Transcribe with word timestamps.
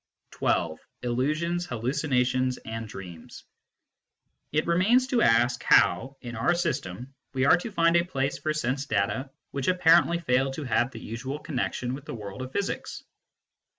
XII. 0.39 0.77
ILLUSIONS, 1.03 1.67
HALLUCINATIONS, 1.67 2.57
AND 2.65 2.87
DREAMS 2.89 3.43
It 4.51 4.65
remains 4.65 5.05
to 5.09 5.21
ask 5.21 5.63
how, 5.63 6.17
in 6.21 6.35
our 6.35 6.55
system, 6.55 7.13
we 7.35 7.45
are 7.45 7.55
to 7.57 7.71
find 7.71 7.95
a 7.95 8.03
place 8.03 8.39
for 8.39 8.51
sense 8.51 8.87
data 8.87 9.29
which 9.51 9.67
apparently 9.67 10.17
fail 10.17 10.49
to 10.53 10.63
have 10.63 10.89
the 10.89 10.99
usual 10.99 11.37
connection 11.37 11.93
with 11.93 12.05
the 12.05 12.15
world 12.15 12.41
of 12.41 12.51
physics. 12.51 13.03